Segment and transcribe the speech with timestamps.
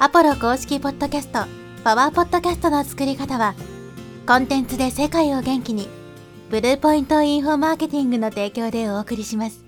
[0.00, 1.44] アポロ公式ポッドキャスト、
[1.84, 3.54] パワーポッドキャストの作り方は、
[4.26, 5.88] コンテンツで世界を元気に、
[6.50, 9.64] ブルーポイントインフォマーケティングの提供でお送りします。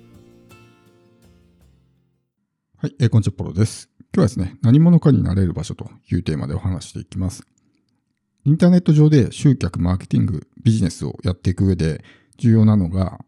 [2.76, 3.88] はい、えー、こんにちは、ポロです。
[4.00, 7.44] 今日はですね、何者かになれる場所というテーマでお話していきます。
[8.44, 12.04] インターネット上で集客、マーケティング、ビジネスをやっていく上で
[12.36, 13.20] 重要なのが、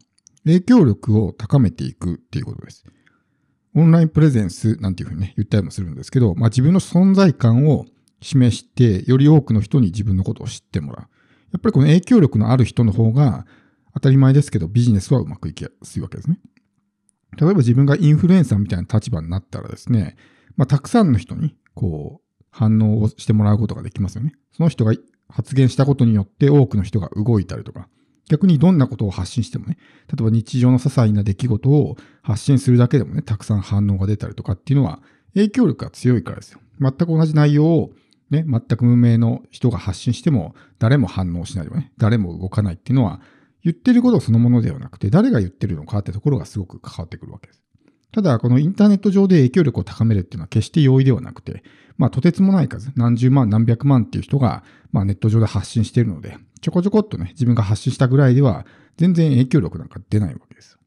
[0.43, 2.83] 影響力を高めていくっていうことです。
[3.75, 7.85] オンラインプレゼンスなんていうふうにね、言ったりもするんですけど、まあ自分の存在感を
[8.21, 11.15] 示して、より多くの人に自分のことを知ってもらう。
[11.51, 13.45] やっぱりこの影響力のある人の方が、
[13.93, 16.39] 当たり前ですけど、ビジネスはうまくいきやすいわけですね。
[17.37, 20.15] 例えば自分がインフルエンサーみたいな立場になったらですね、
[20.55, 24.33] まあ、たくさんの人に、こう、反応をしてもらうことができますよね。
[24.51, 24.93] その人が
[25.29, 27.87] 発言したことによって多くの人が動いたりとか、
[28.29, 35.01] 逆にどんなことを発信してもね、例えば日常の些細な出来事を発信するだけでもね、たくさん反応が出たりとかっていうのは
[35.33, 36.59] 影響力が強いからですよ。
[36.79, 37.91] 全く同じ内容を
[38.29, 43.19] ね、全く無名の人が発信しても誰も反応しないとかね、誰も動かないっていうのは
[43.63, 47.63] 言ってることそのものではなくて誰が言ってるのかってところがすごく関わってくるわけです。
[48.11, 51.63] ただ、このインターネット上で影響力を高めるっていうのは決して容易ではなくて、
[51.97, 58.65] まあ、とてつもない数、何十万、何百万っていう人が、まあ、ネット上で発信しているので、ちょこちょこっとね、自分が発信したぐらいでは、
[58.97, 60.77] 全然影響力なんか出ないわけです。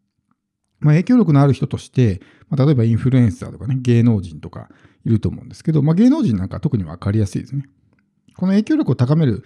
[0.80, 4.68] まあ、影響力のある人として、まあ、例えばインフルエンサーとかね、芸能人とか
[5.04, 7.64] いると思うんですけど、まあ、芸能人なんか特にわかりやすいですね。
[8.36, 9.44] この影響力を高める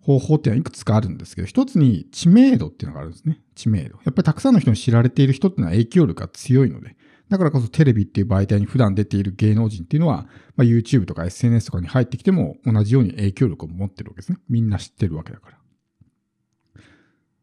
[0.00, 3.40] 方法っていうのはいくつかあるんですけど、一つに知名度っていうのがあるんですね。
[3.54, 3.96] 知名度。
[4.04, 6.96] やっぱりたくさんの人に知られている人っていうのは影響力が強いので、
[7.34, 14.38] だからこそテレビっていう媒体に普段出ている芸能人っていうのは、まあ、YouTube とか SNS とかに入ってきても同じように影響力を持ってるわけですね。
[14.48, 15.58] みんな知ってるわけだから。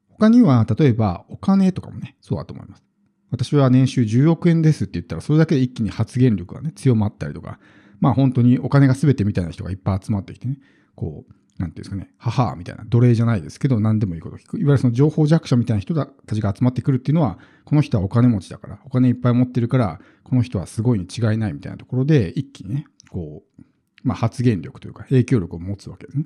[0.08, 2.84] 他には、例えばお金とかもね、そうだと思います。
[3.32, 7.60] 私は年収10億円ですって言ったら、それだけで一気に発言力がね、強まったりとか、
[8.00, 10.58] まあ本当にお金が全てみたいな人がいっぱい集まってきてね、
[10.96, 14.60] こう、なんていうんですかね、母みたいな、奴隷じゃないですけど、何でもいいことを聞く。
[14.60, 23.62] いわゆるその情報弱者みたいな人たちが集まってくるっていうのは、この人はお金持ちだから、お金いっぱい持ってるから、この人はすごいに違いないみたいなところで、一気にね、こう、
[24.04, 26.26] まあ発言力というか影響力を持つわけですね。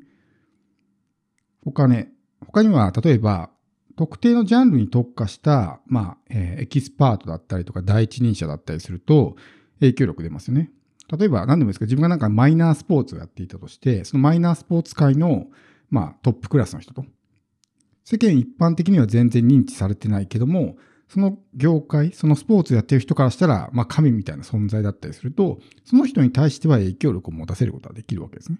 [1.65, 2.09] お金。
[2.45, 3.49] 他には、例えば、
[3.97, 9.35] 特定のジャンルに特化した、まあ、えー、エキスパートだったりとか、第一人者だったりすると、
[9.79, 10.71] 影響力出ますよね。
[11.11, 15.47] 例えば何でもいいですか自分がなんかマイナースポーツをやっていたとして、そのマイナースポーツ界の、
[15.89, 17.05] まあ、トップクラスの人と、
[18.03, 20.77] 世間一般的には全然認知されてないけども、
[21.07, 28.59] その業界、そのスポーツをやってる人からしたら、まあ神みたいな存在だったりすると、その人に対しては影響力を持たせることができるわけですね。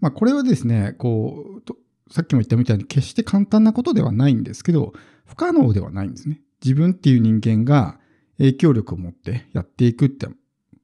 [0.00, 1.76] まあこれはですね、こうと、
[2.10, 4.92] さっきも言ったみたいに決して簡単なことではないんですけど、
[5.26, 6.40] 不可能ではないんですね。
[6.64, 7.98] 自分っていう人間が
[8.38, 10.28] 影響力を持ってやっていくって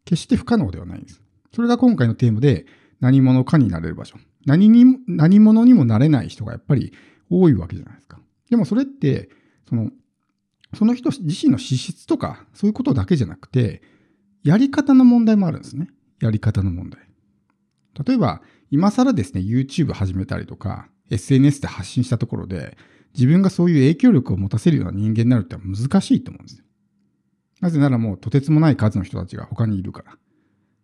[0.04, 1.22] 決して不可能ではないんです。
[1.52, 2.66] それが今回のテーマで
[3.00, 4.18] 何者かになれる場所。
[4.46, 6.92] 何に、何者にもなれない人がやっぱり
[7.30, 8.18] 多いわけじゃないですか。
[8.50, 9.30] でもそれって、
[9.68, 9.90] その、
[10.74, 13.82] その人自身の資質とか、そういうことだけじゃなくて、
[14.42, 15.88] やり方の問題もあるんですね。
[16.20, 17.00] やり方の問題。
[18.06, 22.76] 例えば、今更ですね、YouTube 始めたりとか、SNS で発信したところで、
[23.14, 26.63] 自分がそういう影響力を持たせるような人間になるって難しいと思うんですよ。
[27.60, 30.16] なぜならもうとてつもない数の人たちが他にいるから。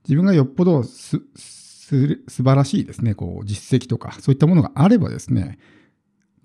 [0.04, 5.58] 自分がよっぽどす、す、素晴らしいですね、こう、実績とか、そういったものがあればですね、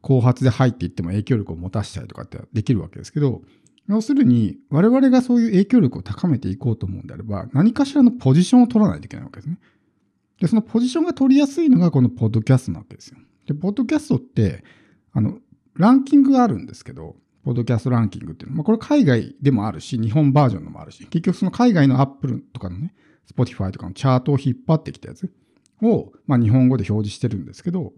[0.02, 3.42] 後発で入っていっても影響力を持たせたりとかってできるわけですけど、
[3.88, 9.60] 要するに、我々がそういう影響力を高めていこうと思うんであれば、何かしらのポジションを取らないといけないわけですね。
[10.40, 13.18] で、そのポジションが取りやすいのがこのポッドキャストなわけですよ。
[13.46, 14.64] で、ポッドキャストって、
[15.14, 15.40] あの、
[15.76, 22.96] ランキングがあるんですけど、ポッドキャストランキングっていうのは、まあ、これ海外でもあるし、日本バージョンのもあるし、結局その海外のアップルとかのね、
[23.32, 25.32] Spotify とかのチャートを引っ張ってきたやつ
[25.84, 27.94] を、まあ、日本語で表示してるんですけど、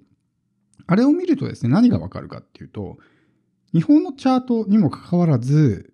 [0.85, 2.97] あれを見るとですね、何がわかるかっていうと、
[3.73, 5.93] 日本のチャートにもかかわらず、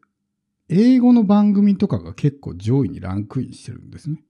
[0.70, 4.24] 英語の番組とかが結構上位にランクインしてるんですね。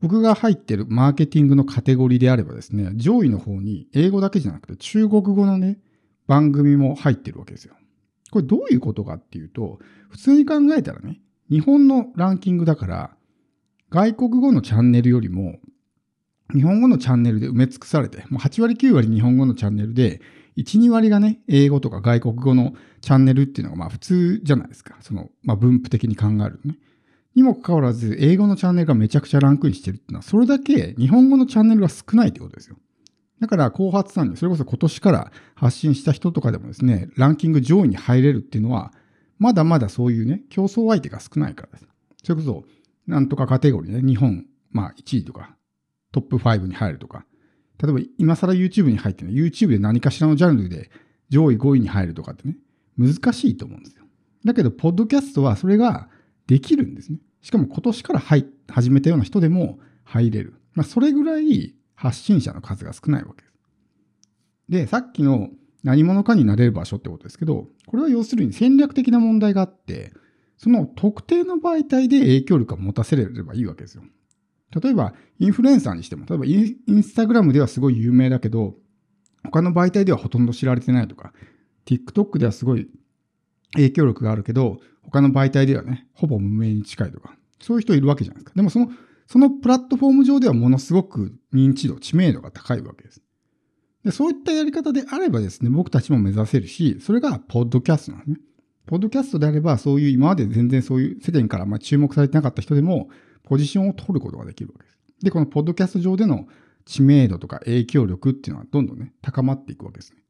[0.00, 5.78] 僕が入ってるマーケティングのカテゴリーであればですね、上位の方に英語だけじゃなくて中国語のね、
[6.30, 7.74] 番組も入ってるわけですよ。
[8.30, 9.80] これどういうことかっていうと、
[10.10, 13.10] 普通に考えたらね、日本のランキングだから、
[13.88, 15.58] 外国語のチャンネルよりも、
[16.54, 20.20] 日本語のチャンネルで埋め尽くされて、もう8割9割日本語のチャンネルで、
[20.56, 24.98] 1、2割がね、英語とか外国語のチャンネルっていうのがまあ普通じゃないですか。
[25.00, 26.78] その、まあ分布的に考えるとね。
[27.34, 32.76] にもかかわらず、英語のチャンネルがめちゃくちゃランクインしてるっていうのは、それだけ日本語のチャンネルが少ないってことですよ。
[33.40, 38.92] だから後発産業、それこそ今年から発信した人とかでもですね、ランキング上位に入れるっていうのは、
[39.38, 41.86] まだまだそういうね、競争相手が少ないからです。
[42.22, 42.64] それこそ、
[43.06, 45.56] なんとかカテゴリーね、日本、まあ1位とか、
[46.12, 47.24] トップ5に入るとか、
[47.82, 50.90] 例えば今更 YouTube に入ってね、YouTube で何かしらのジャンルで
[51.30, 52.56] 上位5位に入るとかってね、
[52.98, 54.04] 難しいと思うんですよ。
[54.44, 56.08] だけど、ポッドキャストはそれが
[56.46, 57.18] できるんですね。
[57.40, 60.54] しかも今年から入始めたような人でも入れる。
[60.74, 63.54] まあ、それぐらい発信者の数が少ないわけです。
[64.70, 65.50] で、さっきの
[65.84, 70.12] 何者かになれる場所ってことですけど、これは要するに戦略的な問題があって、
[70.56, 74.02] その特定の媒体で影響力を持たせればいいわけですよ。
[74.82, 78.76] 例えば、インフルエンサーにしても、例えばインスタグラムではすごい有名だけど、
[79.44, 81.34] 他の媒体ではほとんど知られてないとか、
[81.84, 82.88] TikTok ではすごい
[83.72, 88.52] 影響力があるけど、他の媒体ではね、ほぼ無名に近いとか、そういう人いるわけじゃないですか。
[88.56, 88.90] でもその、
[89.30, 93.22] そのプラットフォーム上ではものすごく認知度、知名度が高いわけです。
[94.04, 98.36] でそういったやり方であればですね、僕たちも目指せるし、それがポッドキャストなんですね。
[98.86, 103.08] ポッドキャストであれば、そういう今まで全然そういう世間からま注目されてなかった人でも、
[103.44, 104.98] ポジションを取ることができるわけです。
[105.22, 106.48] で、このポッドキャスト上での
[106.84, 110.24] 知名度とか影響力っていうのはどんどんね、高まっていくわけですね。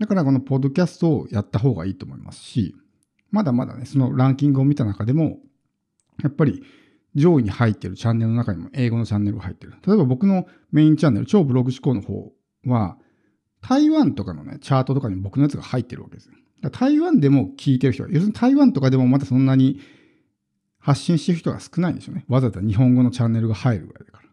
[0.00, 2.74] だからこのポッドキャストをやった方がいいと思いますし、
[3.30, 5.38] まだまだね、そのランキングを見た中でも、
[6.24, 6.64] やっぱり
[7.14, 9.74] 上位に入ってるチャンネルの中にも英語のチャンネルが入ってる。
[9.86, 12.32] 例えば僕のメインチャンネル、超ブログ思考の方
[12.66, 12.96] は、
[13.60, 16.34] 台湾とかのね、チャートとかに僕のやつが入ってるわけですよ。
[16.70, 19.80] 台湾でも聞いてる人は、要するに台湾とかでもまだそんなに
[20.78, 22.24] 発信してる人が少ないんでしょうね。
[22.28, 24.28] わざわざ日本語のチャンネルが入るぐらいだから。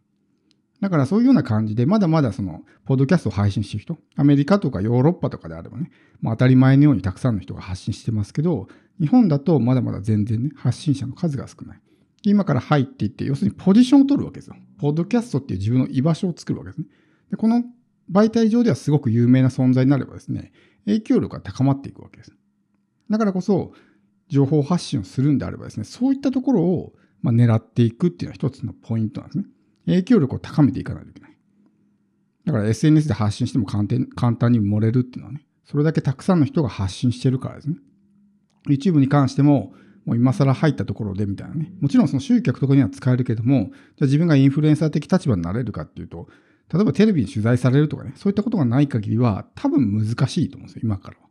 [0.80, 5.92] だからそういうような感じで、まだまだその、ポッドキャストを配信してる人、アメリカとかヨーロッパとかであればね、
[6.22, 8.68] もう当たり前のようにたくさんの人が発信してますけど、
[9.00, 11.82] 日本だとまだまだ全然ね、発信者の数が少ない。
[12.30, 14.56] 今から入っていって、要するにポジションを取るわけですよ。
[14.78, 16.88] ポッドキャストっていう自分の居場所を作るわけですね。
[17.32, 17.64] でこの
[18.12, 20.52] 媒体上ではすごく有名な存在になればですね、
[20.86, 22.34] 影響力が高まっていくわけです。
[23.10, 23.74] だからこそ、
[24.30, 29.46] 情報発信をするんであればですね、そういったところをま狙っていくっていうのは一つのポイントなんですね。
[29.86, 31.38] 影響力を高めていかないといけない。
[32.46, 37.78] だから SNS で発信しても簡単簡単に漏れるっていうのはね、それだけたくさんの人が発信してるからですね。
[38.68, 39.74] YouTube に関しても、
[40.08, 41.70] もう今更入ったところでみたいなね。
[41.82, 43.72] もちろんその集客とかには使えるけども、じゃ
[44.04, 46.30] あ自分がインフルエンサー的立場になれるかっていうと、
[46.74, 51.28] 例えばテレビに取材されるとかね、そういったことがない限りは多分難しいと思うんですよ、今からは。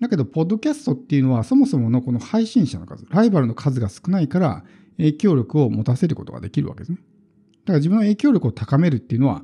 [0.00, 4.64] だけど、ポッドキャストっていうのはそもそものこの配信者の数、ライバルの数が少ないから
[4.96, 6.98] 影響力を持たせることができるわけですね。
[6.98, 9.42] だから自分の影響力を高めるっていうのは、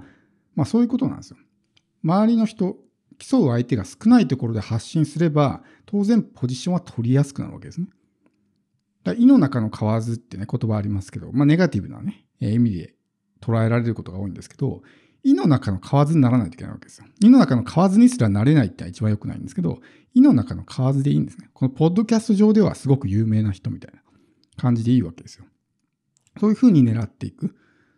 [0.54, 1.36] まあそういうことなんですよ。
[2.02, 2.78] 周りの人、
[3.18, 7.88] 競う相手が少ないところで発信すれば、当然ポジションは取りやすくなるわけですね。
[9.08, 12.94] だ胃の中の蛙ってね、言葉ありますけど、まあネガティブなね、意味で
[13.40, 14.82] 捉えられることが多いんですけど、
[15.24, 17.06] 胃の中の蛙にならないといけないわけですよ。
[17.20, 19.80] 胃の中の蛙にすらなれないってのは一番良くないんですけど、
[20.14, 21.50] 胃の中の蛙でいいんですね。
[21.52, 24.00] このポッドキャスト上ではすごく有名な人みたいな
[24.56, 25.44] 感じでいいわけですよ。
[26.40, 27.54] そういうふうに狙っていく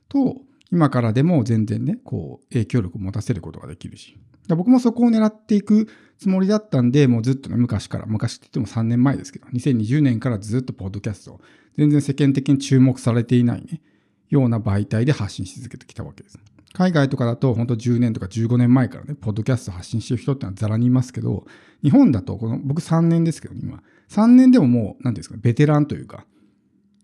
[0.08, 0.40] と、
[0.72, 4.16] 今からでも全然ね、こう、影響力を持たせることができるし。
[4.48, 5.88] 僕もそこを狙っていく
[6.18, 11.40] つもりだったんで、もうずっとね、昔から、昔って言っても3年前ですけど、2020年からずっとポッドキャスト、
[11.76, 13.80] 全然世間的に注目されていないね、
[14.28, 16.38] ような媒体で発信し続けてきたわけです。
[16.72, 21.46] 海外とかだと本当10年とか15年前からね、ポッドキャスト発信してる人ってのはザラにいますけど、
[21.82, 23.82] 日本だとこの僕3年ですけど、今。
[24.08, 26.26] 3年でももう、何ですか、ベテランというか、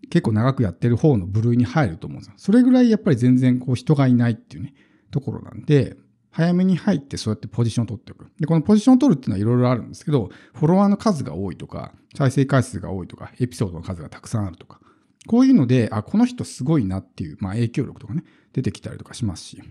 [0.09, 2.33] 結構長くやってる方の部類に入ると思うんですよ。
[2.37, 4.73] それぐらいやっぱり全然こう人がいないっていうね、
[5.11, 5.97] ところなんで、
[6.29, 8.29] 早めに入ってそうやってポジションを取っておく。
[8.39, 14.79] で、このポジションを取るっていうのはいろいろあるんですけど、フォロワーの数が多いとか、再生回数が多いとか、エピソードの数がたくさんあるとか、
[15.25, 18.23] こういうので、あ、この人すごいなっていう、まあ影響力とかね、
[18.53, 19.61] 出てきたりとかしますし、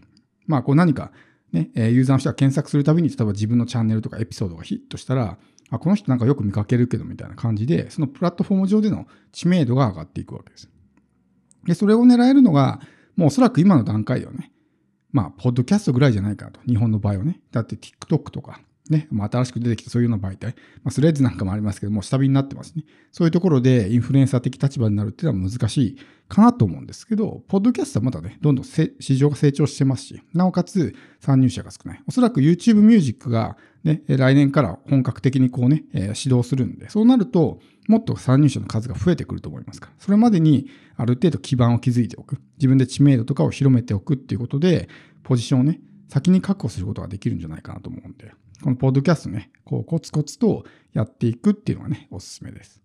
[0.46, 1.12] まあこう何か
[1.52, 5.38] ね、ユーザーの人が検索するたびに、例えば自分のチャンネルとかエピソードがヒットしたら、
[5.70, 10.70] あ、この人なんかよく見かけるけどみたいな感じで、そのプラットフォーム上での知名度が上がっていくわけです。
[11.64, 12.80] で、それを狙えるのが、
[13.16, 14.52] もうおそらく今の段階ではね、
[15.12, 16.60] まあ、ポッドキャストぐらいじゃないかと。
[16.66, 17.40] 日本の場合はね。
[17.50, 18.60] だって TikTok とか、
[18.92, 22.84] ね、まあ、新しく出てきたそういうような媒体、まあ、スレッズなんかもありますけども、下火になってますね。
[23.12, 25.96] そういうところでインフルエンサー的立場になるっていうのは難しい
[26.28, 32.02] かなと思うんですけど、ポッドキャストはまだね、どんどん市場が成長してますし、なおかつ参入者が少ない。
[32.06, 42.38] おそらく YouTube Music がね、来年から本格的にこうね、えー、指導するんで、そうなると、もっと参入者の数が増えてくると思いますから、それまでにある程度基盤を築いておく。
[42.58, 44.88] 自分で知名度とかを広めておくっていうことで、
[45.22, 52.80] ポジションをね、先に確保することができるんじゃないかなと思うんで、このポッドキャストね、こうコツコツとやっていくっていうのがね、おすすめです。